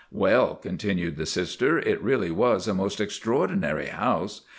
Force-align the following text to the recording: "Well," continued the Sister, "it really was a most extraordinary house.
"Well," 0.11 0.55
continued 0.55 1.15
the 1.17 1.27
Sister, 1.27 1.77
"it 1.77 2.01
really 2.01 2.31
was 2.31 2.67
a 2.67 2.73
most 2.73 2.99
extraordinary 2.99 3.85
house. 3.89 4.41